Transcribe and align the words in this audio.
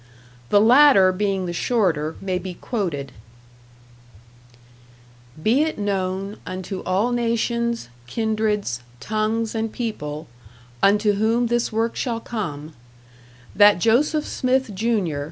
The 0.49 0.59
latter 0.59 1.11
being 1.11 1.45
the 1.45 1.53
shorter, 1.53 2.15
may 2.21 2.39
be 2.39 2.55
quoted: 2.55 3.11
Be 5.43 5.61
it 5.61 5.77
known 5.77 6.37
unto 6.43 6.79
all 6.87 7.11
nations, 7.11 7.87
kindreds, 8.07 8.81
tongues 8.99 9.53
and 9.53 9.71
people, 9.71 10.25
unto 10.81 11.13
whom 11.13 11.45
this 11.53 11.71
work 11.71 11.95
shall 11.95 12.19
come: 12.19 12.73
That 13.55 13.77
Joseph 13.77 14.25
Smith 14.25 14.71
Jr. 14.73 15.19